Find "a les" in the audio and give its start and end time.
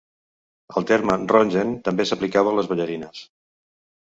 2.55-2.71